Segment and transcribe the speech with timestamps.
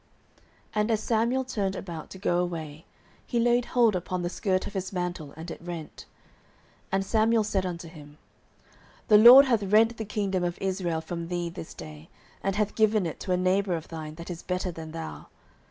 [0.73, 2.85] 09:015:027 And as Samuel turned about to go away,
[3.27, 6.05] he laid hold upon the skirt of his mantle, and it rent.
[6.85, 8.17] 09:015:028 And Samuel said unto him,
[9.09, 12.09] The LORD hath rent the kingdom of Israel from thee this day,
[12.41, 15.27] and hath given it to a neighbour of thine, that is better than thou.